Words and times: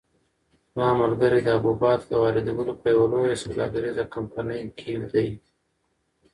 زما 0.73 0.89
ملګری 1.01 1.39
د 1.43 1.47
حبوباتو 1.57 2.05
د 2.09 2.13
واردولو 2.21 2.73
په 2.81 2.87
یوه 2.93 3.05
لویه 3.11 3.35
سوداګریزه 3.43 4.03
کمپنۍ 4.13 4.61
کې 4.79 4.93
دی. 5.13 5.29